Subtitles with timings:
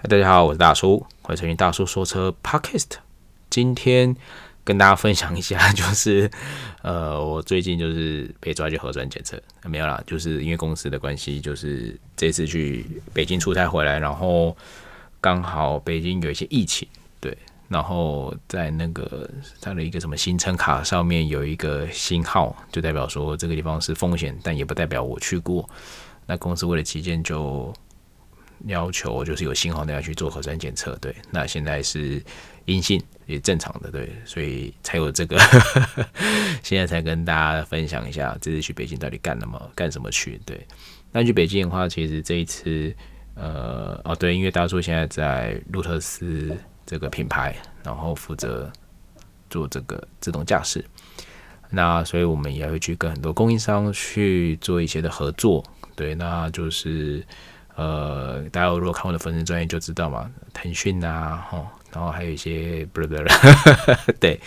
[0.00, 2.86] 大家好，我是大叔，欢迎收听大叔说车 Podcast。
[3.50, 4.14] 今天
[4.62, 6.30] 跟大家分享一下， 就是
[6.82, 14.56] 呃，我最近就是被抓去核酸检测，没有啦，就是因为公司的关系，就是这次去北京出差回来，然后
[15.20, 16.86] 刚好北京有一些疫情，
[17.20, 17.36] 对，
[17.66, 19.28] 然后在那个
[19.60, 25.68] 他的一个什么行程卡上面有一个星号，就代表说这个地方是风险，但也不代表我去过。
[26.24, 27.74] 那公司为了期间，就
[28.66, 31.14] 要求就是有信号的要去做核酸检测，对。
[31.30, 32.22] 那现在是
[32.64, 34.10] 阴性，也正常的，对。
[34.24, 35.38] 所以才有这个，
[36.62, 40.66] 现在才跟大家分享一下这次去北京到底干了么，干什么去，对。
[41.12, 42.94] 那去北京的话，其实这一次，
[43.34, 46.54] 呃，哦，对，因为大叔现在在路特斯
[46.84, 48.70] 这个品牌，然后负责
[49.48, 50.84] 做这个自动驾驶，
[51.70, 55.64] 那所以我们也会去跟很多供应商去做一些的合作。
[55.96, 57.24] 对，那就是
[57.78, 63.14] 呃，大家如果看我的粉丝专业就知道嘛，腾讯啊，吼，然后还有一些不是不，
[64.18, 64.40] 对，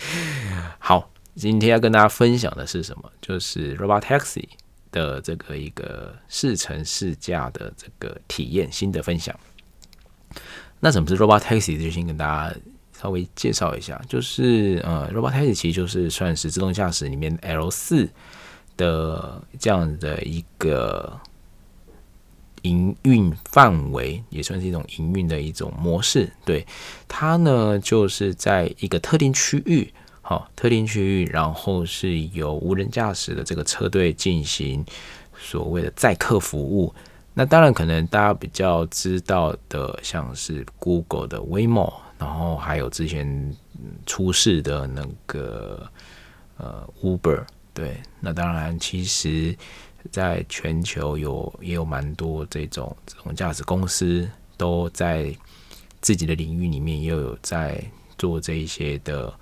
[0.78, 3.10] 好，今天要跟大家分享的是什么？
[3.22, 4.44] 就是 Robotaxi
[4.90, 9.34] 的这个一个试乘试驾的这个体验新的分享。
[10.80, 11.82] 那什么是 Robotaxi？
[11.82, 12.54] 就先跟大家
[13.00, 18.06] 稍微介绍一下，就是呃，Robotaxi 其实就是算是自动驾驶里面 L 四
[18.76, 21.18] 的这样的一个。
[22.62, 26.64] 营运范围也算是一种营运的一种模式，对
[27.08, 34.84] 它呢，就是在一个特定区域，好，特定区域，然后是由无人驾驶的这个车队进行
[35.36, 36.94] 所谓的载客服务。
[37.34, 43.56] 那当然，可能大家比较知道的，像是 Google 的 Waymo，然后还有之前
[44.06, 45.90] 出事的那个
[46.58, 49.56] 呃 Uber，对，那当然其实。
[50.10, 55.34] 在全球有也有蛮多这种这种驾驶公司都在
[56.00, 57.82] 自己的领域里面也有在
[58.18, 59.32] 做这一些的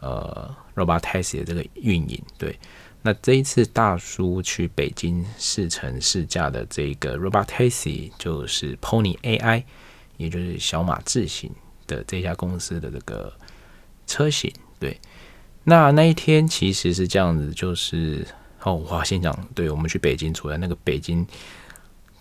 [0.00, 2.20] 呃 robot taxi 的这个运营。
[2.38, 2.58] 对，
[3.02, 9.62] 那这一次大叔去北京试乘试驾的这个 robot taxi，就是 Pony AI，
[10.16, 11.50] 也就是小马智行
[11.86, 13.32] 的这家公司的这个
[14.06, 14.52] 车型。
[14.80, 14.98] 对，
[15.64, 18.26] 那那一天其实是这样子，就是。
[18.64, 21.26] 哦，我先讲，对，我们去北京，出来那个北京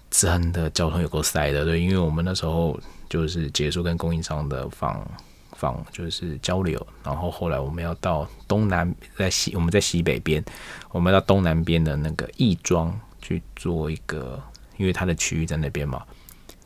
[0.09, 5.05] 真的交通有够塞的，对，因为我们那时候就是结束跟供应商的访
[5.53, 10.43] 访，就是交流，然后后来我们要到东南，在西，我们在西北边，
[10.91, 14.41] 我们到东南边的那个亦庄去做一个，
[14.77, 16.03] 因为它的区域在那边嘛，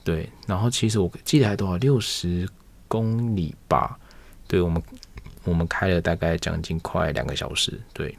[0.03, 2.47] 对，然后其实我记得还多少六十
[2.89, 3.97] 公里吧，
[4.47, 4.83] 对，我们
[5.45, 8.15] 我们开了大概将近快两个小时，对。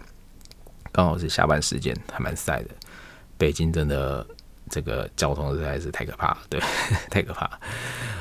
[0.93, 2.69] 刚好是下班时间，还蛮晒的。
[3.39, 4.25] 北京真的
[4.71, 6.61] 这个交通实在是太可怕了，对，
[7.11, 7.51] 太可怕。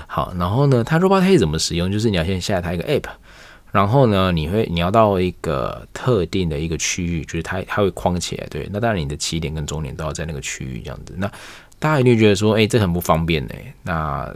[0.08, 1.92] 好，然后呢，它 Robotaxi 怎么使用？
[1.92, 3.10] 就是你要先下载它一个 App，
[3.72, 8.68] 然后呢，你会你要到一个特定的一个区域，就是它它会框起来，对。
[8.72, 11.14] 那当然你的起点跟终点都要在那个区域这样子。
[11.18, 11.32] 那
[11.78, 13.74] 大家一定觉得说，哎，这很不方便哎。
[13.84, 14.34] 那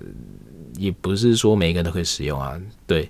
[0.77, 3.09] 也不是说每一个人都可以使用啊，对。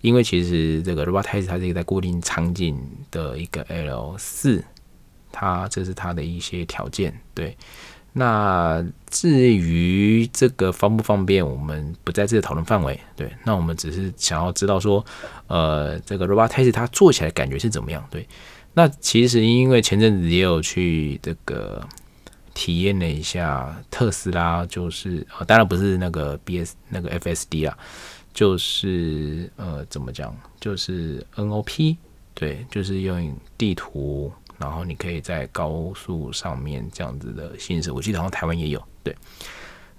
[0.00, 2.80] 因为其实这个 Robotaxi 它是一个在固定场景
[3.10, 4.64] 的一个 L 四，
[5.30, 7.20] 它这是它的一些条件。
[7.34, 7.56] 对，
[8.14, 12.98] 那至于这个方不方便，我们不在这个讨论范围。
[13.14, 15.04] 对，那我们只是想要知道说，
[15.48, 18.02] 呃，这个 Robotaxi 它做起来感觉是怎么样？
[18.10, 18.26] 对，
[18.74, 21.86] 那其实因为前阵子也有去这个
[22.54, 27.76] 体验了一下特斯拉，就是当然不是那个 BS 那个 FSD 啊。
[28.32, 30.34] 就是呃，怎么讲？
[30.60, 31.96] 就是 NOP，
[32.32, 37.90] 对，就是用地图，然后你可以在高速上面这样子的行驶。
[37.90, 38.82] 我记得好像台湾也有。
[39.02, 39.14] 对，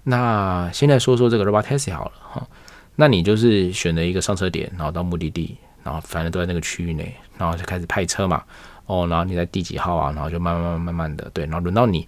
[0.03, 2.47] 那现在说说这个 Robotaxi 好了哈。
[2.95, 8.43] 那你就是选择一个上车点，然后到目的地，然后反正都在那个区域内，然后就开始派车嘛。
[8.85, 10.11] 哦，然后你在第几号啊？
[10.13, 12.07] 然后就慢慢慢慢慢的，对，然后轮到你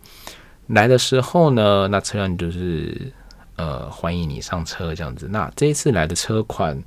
[0.67, 3.11] 来的时候呢，那车辆就是。
[3.55, 5.27] 呃，欢迎你上车这样子。
[5.29, 6.83] 那这一次来的车款，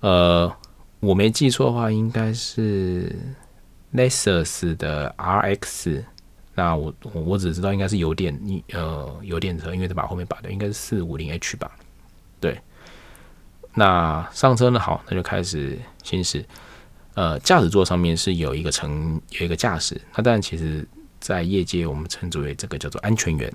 [0.00, 0.52] 呃，
[1.00, 3.14] 我没记错的话，应该是
[3.94, 6.02] Lexus 的 RX。
[6.54, 8.38] 那我我只知道应该是油电，
[8.72, 11.70] 呃，油电车，因为它把后面拔掉，应该是四五零 H 吧。
[12.40, 12.60] 对。
[13.76, 14.78] 那上车呢？
[14.78, 16.44] 好，那就开始行驶。
[17.14, 20.00] 呃，驾驶座上面是有一个乘有一个驾驶。
[20.14, 20.86] 那当然，其实
[21.18, 23.52] 在业界我们称之为这个叫做安全员。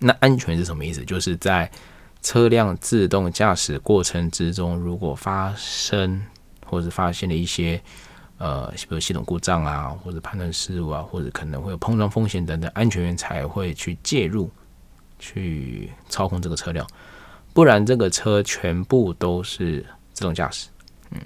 [0.00, 1.04] 那安全是什么意思？
[1.04, 1.70] 就是在
[2.22, 6.20] 车辆自动驾驶过程之中，如果发生
[6.66, 7.80] 或者发现了一些
[8.38, 14.50] 呃，比如系统故障啊，或者判断失误啊，或者可能会有碰撞风险等等，安全员才会去介入，
[15.18, 16.86] 去操控这个车辆。
[17.52, 20.68] 不然这个车全部都是自动驾驶。
[21.10, 21.20] 嗯，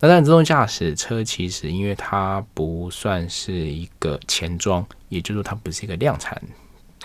[0.00, 6.36] 那但，自动驾驶车其实因为它不算是一个前装，也就是说它不是一个量产，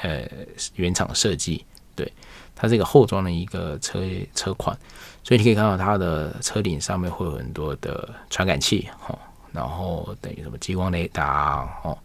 [0.01, 0.27] 呃，
[0.75, 1.65] 原厂设计，
[1.95, 2.11] 对，
[2.55, 4.01] 它是一个后装的一个车
[4.33, 4.77] 车款，
[5.23, 9.17] 所以你可以看到它的车顶上面会有很多的传感器，哈，
[9.51, 11.97] 然后等于什么激光雷达，哦，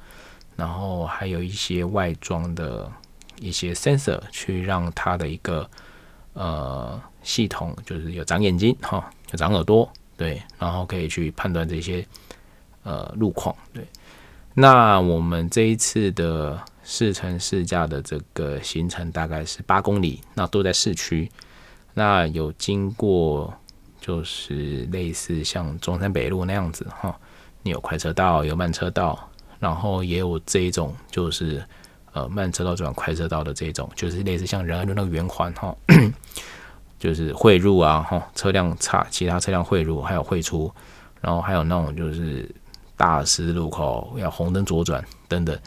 [0.57, 2.91] 然后还有一些外装的。
[3.41, 5.69] 一些 sensor 去让它的一个
[6.35, 12.07] 呃系统，就是有长眼睛哈，有长耳朵，对，然后可以去判断这些
[12.85, 13.85] 呃路况，对。
[14.55, 21.31] 那我们这一次的试乘试驾的这个行程大概是八公里，那都在市区，
[21.95, 23.53] 那有经过
[24.01, 27.19] 就是类似像中山北路那样子哈，
[27.63, 31.63] 你有快车道，有慢车道，然后也有这一种就是。
[32.15, 35.75] 呃，慢车道转快车道的这种，就是类似像仁爱路那个圆环哈，
[37.01, 40.71] 就是汇入啊哈，车辆差，其他车辆汇入还有汇出，
[41.23, 42.47] 然后还有那种就是
[42.99, 45.59] 大十字路口要红灯左转等等。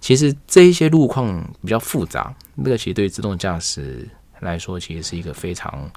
[0.00, 4.08] 其实这一些路况比较复杂，那个其实对于自动驾驶
[4.40, 5.90] 来说，其实是一个非常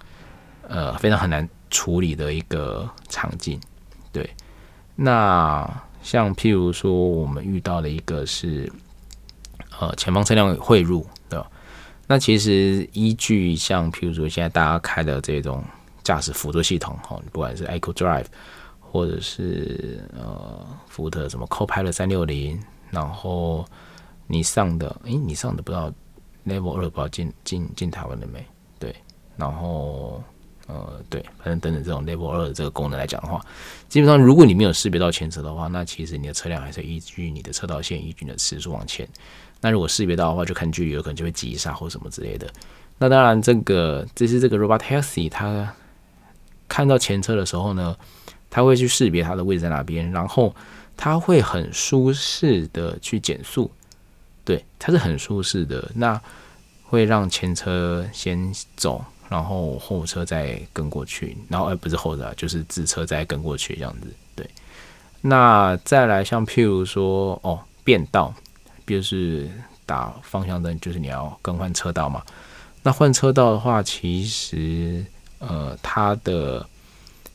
[0.68, 3.60] 呃非常很难处理的一个场景。
[4.12, 4.30] 对，
[4.96, 5.70] 那
[6.02, 8.72] 像譬如说我们遇到的一个是。
[9.80, 11.50] 呃，前方车辆汇入，对吧？
[12.06, 15.64] 那其实依据像，譬如说现在大家开的这种
[16.04, 18.26] 驾驶辅助系统，哈，不管是 Eco Drive，
[18.82, 22.62] 或者是呃福特什么 Copilot 三六零，
[22.92, 23.66] 然后
[24.28, 25.92] 你上的，诶，你上的不知道
[26.46, 28.46] Level 二不知道进进进台湾了没？
[28.80, 28.96] 对，
[29.38, 30.24] 然后
[30.68, 33.44] 呃，对，反正等等这种 Level 二的这个功能来讲的话，
[33.88, 39.08] 基本上如果你没有识别到前车的话，那其实你的车辆还是依据你的车道线，依据你的时速往前。
[39.62, 42.48] 那如果识别到的话，就看距离，有可能就会急刹或什么之类的。
[42.98, 45.74] 那当然，这个这是这个 Robotaxi，它
[46.68, 47.96] 看到前车的时候呢，
[48.50, 50.56] 它会去识别它的位置在哪边，然后
[51.02, 53.72] 它会很舒适的去减速，
[54.44, 55.90] 对，它是很舒适的。
[55.96, 56.20] 那
[56.84, 64.08] 会让前车先走，然后后车再跟过去，然后而不是后车，就是自车再跟过去这样子。
[64.36, 64.46] 对，
[65.22, 68.34] 那再来像譬如说哦，变道。
[68.90, 69.48] 就是
[69.86, 72.24] 打方向灯，就是你要更换车道嘛。
[72.82, 75.06] 那换车道的话，其实
[75.38, 76.68] 呃，它的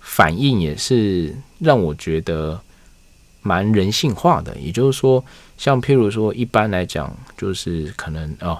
[0.01, 2.61] 反应也是让我觉得
[3.45, 4.53] 蛮人性化的。
[4.59, 5.25] 也就是说，
[5.57, 8.59] 像譬如说，一般来讲，就是可能哦，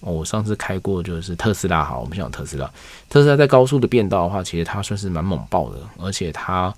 [0.00, 2.68] 我上次开过就是特斯拉，好，我们讲特斯拉，
[3.08, 6.74] 特斯拉在高速的变道的话，其实它算是蛮猛爆的，而且它。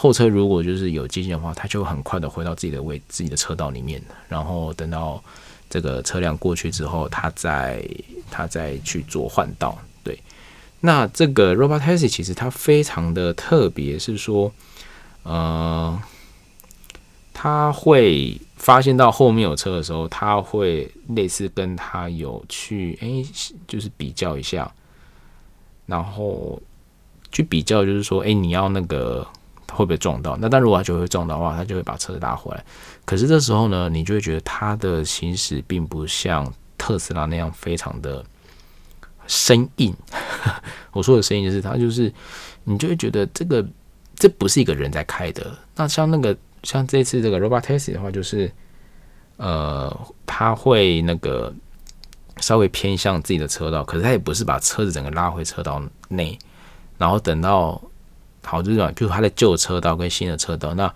[0.00, 5.20] 后车如果就是有接近的话，它就很快的回到自己的位自己的车道里面，然后等到
[5.68, 7.84] 这个车辆过去之后，它再
[8.30, 9.76] 它再去做换道。
[10.04, 10.16] 对，
[10.78, 14.52] 那这个 Robotaxi 其实它非常的特别，是说，
[15.24, 16.00] 呃，
[17.40, 23.22] 他会发现到后面有车的时候，他会类似跟他有去哎，
[23.68, 24.68] 就是比较一下，
[25.86, 26.60] 然后
[27.30, 29.24] 去比较，就是说，哎，你要那个。
[29.70, 30.34] 会不会撞到？
[30.38, 32.64] 那但如果他就会撞到的话，他就会把车子拉回来。
[33.04, 38.24] 可是这时候呢，你就会觉得他的行驶并不像特斯拉那样非常的
[39.26, 39.94] 生硬。
[40.90, 42.10] 我说的生硬就是他就是，
[42.64, 43.64] 你就会觉得这个
[44.16, 45.54] 这不是一个人在开的。
[45.76, 48.50] 那像那个像这次这个 Robotaxi 的话，就是
[49.36, 49.94] 呃，
[50.26, 51.52] 他会那个
[52.38, 56.38] 稍微偏向自己的车道，可是他也不是把车子整个拉回车道内，
[56.96, 57.80] 然后等到。
[58.44, 60.90] 好，就是比如他在旧车道跟新的车道，那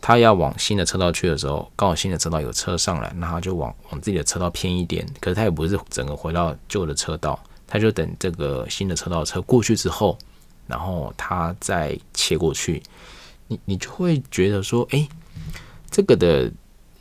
[0.00, 5.06] 他要往新的车道去的时候，刚好新的车道有车上来，那他就往往自己的车道偏一点。
[5.20, 7.38] 可是他也不是整个回到旧的车道，
[7.68, 10.18] 他就等这个新的车道车过去之后，
[10.66, 12.82] 然后他再切过去。
[13.48, 15.08] 你你就会觉得说，哎，
[15.90, 16.50] 这个的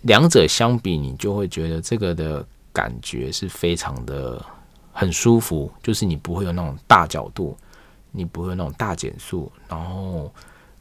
[0.02, 4.44] 两者相比，你就会觉得这个的感觉是非常的
[4.92, 7.56] 很舒服，就是你不会有那种大角度。
[8.14, 10.34] 你不会有那种大减速，然后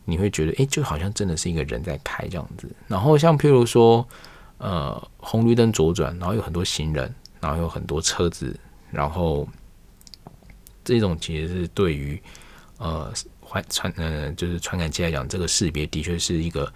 [0.06, 2.70] 你会觉得，诶，就好像真的是一个人在开这样子。
[2.86, 4.06] 然后像譬如说，
[4.56, 8.58] 呃，红绿灯左转，然后有很多行人，然后有很多车子，
[8.90, 9.46] 然后
[10.82, 12.22] 这种其实是对于
[12.78, 13.12] 呃
[13.48, 16.72] 传传呃就是传感器来讲，这个识别的确是一个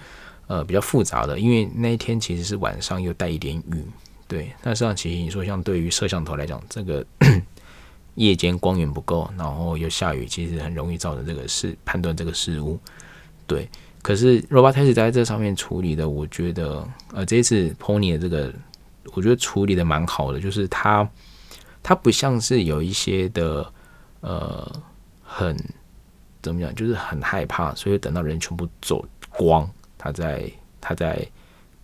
[0.46, 3.84] 呃比较复杂的，因为那一天其实是晚上又带一点雨，
[4.26, 4.52] 对。
[4.62, 7.04] 那实际上其实你说像对于摄像头来讲，这个。
[8.16, 12.78] 夜间光源不够，然后又下雨，其实很容易造成这个事判断这个失误。
[13.46, 13.66] 对，
[14.02, 18.52] 可是 Robotaxi 在这上面处理的，我觉得呃这一次 Pony 的这个，
[19.14, 21.08] 我觉得处理的蛮好的，就是它
[21.84, 23.72] 它不像是有一些的
[24.20, 24.70] 呃
[25.22, 25.56] 很
[26.42, 29.68] 怎么讲，就是很害怕，所以等到人全部走光，
[29.98, 31.26] 他在他在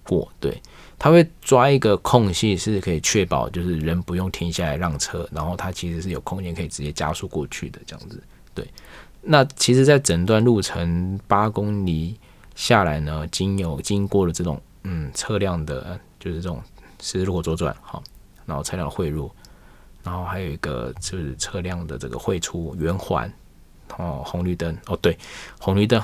[0.03, 0.61] 过，对，
[0.99, 8.23] 他会抓一个空隙，是可以确保就是人不用停下来让车，然后他其实是有空间可以直接加速过去的这样子，
[8.55, 8.67] 对。
[9.29, 12.17] 那其实，在整段路程八公里
[12.55, 16.63] 下来呢，经有经过了这种嗯车辆的，就是这种
[17.01, 18.01] 十字路口左转，好，
[18.45, 19.29] 然后车辆汇入，
[20.05, 23.29] 然后还有一个就是车辆的这个汇出圆环，
[23.97, 25.17] 哦，红绿灯，哦，对，
[25.59, 26.03] 红绿灯，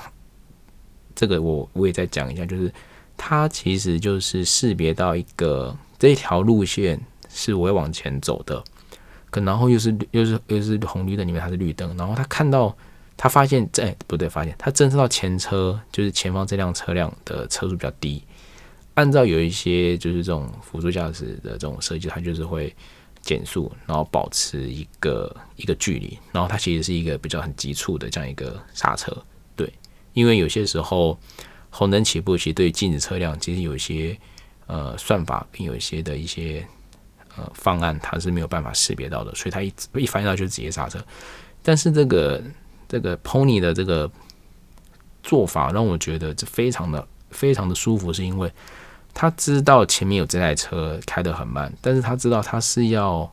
[1.14, 2.72] 这个我我也再讲一下，就是
[3.16, 8.62] 它其实就是识别到一个这条路线是我要往前走的，
[9.30, 12.76] 可然后又是又是又是红绿灯里面它是绿灯，然后他看到。
[13.14, 18.20] 他发现，哎、不对，发现他侦测到前车就是前方这辆车辆的车速比较低。
[18.94, 22.74] 按照有一些就是这种辅助驾驶的这种设计，它就是会
[23.22, 29.16] 减速，然后保持一个一个距离，然后它其实是一个比较很急促的这样一个刹车。
[29.56, 29.72] 对，
[30.12, 31.18] 因为有些时候
[31.70, 34.18] 红灯起步，其实对于禁止车辆，其实有一些
[34.66, 36.66] 呃算法，并有一些的一些
[37.36, 41.02] 呃方案，它是没有办法识别到的，所以它一一发现到就直接刹车。
[41.62, 42.42] 但是这个。
[42.88, 44.10] 这个 Pony 的这个
[45.22, 48.52] 做法让我觉得这非常的非常的舒服，是因为
[49.14, 53.30] 他知道前面有这台车开得很慢，但是他知道他是要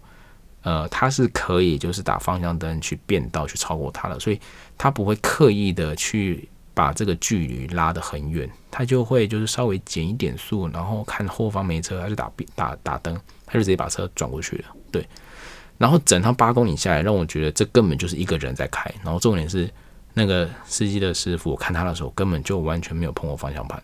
[0.63, 4.39] 呃他是可以就是打方向灯去变道去超过他的，所以
[4.77, 15.07] 他不会刻意的去把这个距离拉得很远，他就会就是稍微减一点速，然后看后方没车，他就打打打灯，他就直接把车转过去了，对。
[15.77, 18.93] 然后整趟八公里下来，让我觉得这根本就是一个人在开。
[19.01, 19.69] 然后重点是，
[20.13, 23.81] 那个司机的师傅，我看他的时候根本就完全没有碰过方向盘。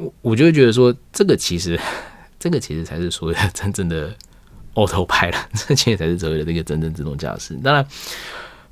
[0.00, 1.78] 我我就会觉得说，这个其实，
[2.40, 4.12] 这个其实才是所谓的真正的
[4.74, 5.34] Autopilot，
[5.68, 7.54] 这其实才是所谓的这个真正自动驾驶。
[7.62, 7.86] 当然，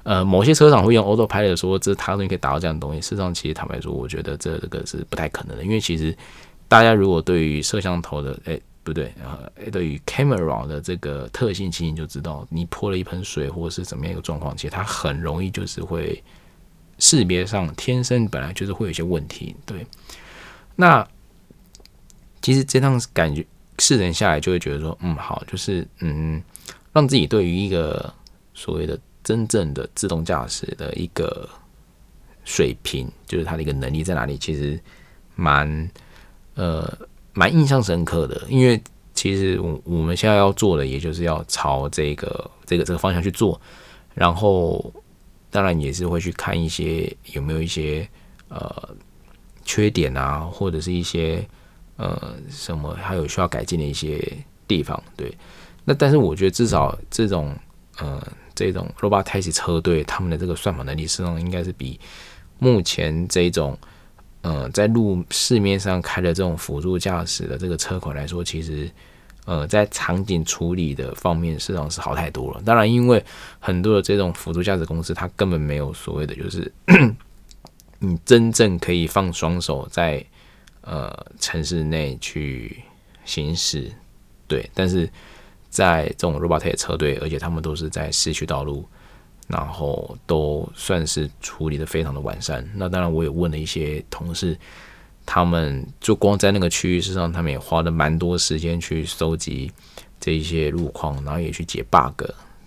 [0.02, 3.00] 呃，某些车厂会用 Autopilot 说这它东西可以达到这样的东西。
[3.00, 6.16] 事实上，其实坦白说，我觉得这这个是不太可能的，因为其实
[6.66, 8.60] 大家如果对于摄像头的，哎。
[8.84, 9.12] 不对？
[9.22, 16.24] 呃，对于 camera 的这个特性，其实你就知道，你泼了一盆水或者是怎么样一个状况，其实它很容易就是会
[16.98, 19.54] 识别上天生本来就是会有一些问题。
[19.66, 19.86] 对，
[20.74, 21.06] 那
[22.42, 23.44] 其实这趟感觉
[23.78, 26.42] 试乘下来，就会觉得说，嗯，好，就是嗯，
[26.92, 28.12] 让自己对于一个
[28.54, 31.48] 所谓的真正的自动驾驶的一个
[32.44, 34.80] 水平，就是它的一个能力在哪里，其实
[35.34, 35.90] 蛮
[36.54, 36.98] 呃。
[37.34, 38.82] 蛮印象深刻的，因为
[39.14, 43.60] 其实我我们现在要做的，也就是要朝这个这个这个方向去做，
[44.12, 44.92] 然后
[45.48, 48.08] 当然也是会去看一些有没有一些
[48.48, 48.88] 呃
[49.64, 51.46] 缺点啊，或者是一些
[51.98, 54.18] 呃什么还有需要改进的一些
[54.66, 54.98] 地方。
[55.14, 55.30] 对，
[55.84, 57.54] 那但是我觉得至少这种
[57.98, 62.00] 呃这种 Robotaxi 车队他们的这个算法能力，实际上应该是比
[62.58, 63.78] 目前这种。
[64.40, 68.88] 呃，在路市面上开的这种辅助驾驶的这个车款来说，其实
[69.44, 72.62] 呃，在场景处理的方面，实际上是好太多了。
[72.64, 73.22] 当然，因为
[73.58, 76.72] 很多的这种辅助驾驶公司，它根本没有所谓的，就是
[77.98, 80.24] 你真正可以放双手在
[80.88, 82.82] 呃城市内去
[83.24, 83.92] 行驶，
[84.46, 84.68] 对。
[84.74, 85.08] 但是
[85.68, 88.88] 在这种 robota 车队，而且他们都是在市区道路。
[89.50, 92.62] 然后都算是处理的非常的完善。
[92.74, 94.54] 那当然，我也问了一些同事，
[95.24, 99.72] 他们就光在那个区域事实上，他们也花了蛮多时间去收集
[100.20, 102.24] 这一些路况，然后也去解 bug，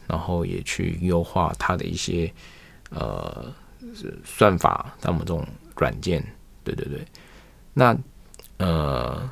[0.08, 2.34] 然后也去优化它的一些
[2.90, 3.54] 呃
[4.26, 6.26] 算法，他们这种软件。
[6.64, 7.06] 对对对，
[7.76, 7.96] 那
[8.62, 9.30] 呃，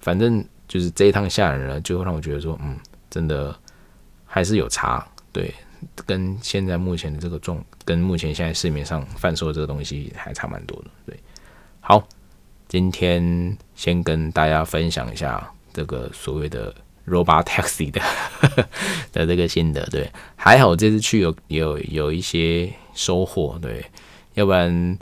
[0.00, 2.76] 反正就是这一趟下来呢，就会让我觉得说，嗯，
[3.10, 3.54] 真的
[4.24, 5.54] 还是有差，对。
[6.06, 10.88] 跟现在目前的这个状，跟目前现在市面上贩售的这个东西还差蛮多的。
[11.04, 11.18] 对，
[11.80, 12.06] 好，
[12.68, 16.72] 今天先跟大家分享一下这个所谓的
[17.04, 18.00] Robotaxi 的
[19.10, 19.84] 的这个心得。
[19.86, 23.58] 对，还好这次去有有有一些收获。
[23.60, 23.84] 对，
[24.34, 24.96] 要不然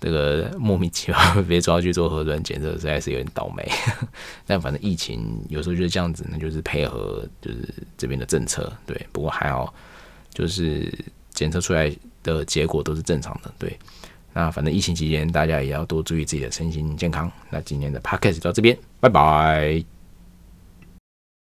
[0.00, 3.68] 这个莫名其妙 被抓去做核酸检测，实在是有点倒霉。
[4.46, 7.58] 但反正疫情有时候就是这样子，那就是配合就是
[7.96, 8.72] 这边的政策。
[8.86, 9.72] 对，不过还好。
[10.30, 10.92] 就是
[11.30, 13.76] 检测出来的结果都是正常的，对。
[14.32, 17.28] 那反正疫情期间，大家也要多注意自己的身心健康。
[17.50, 19.97] 那今天的 podcast 到这边，拜拜。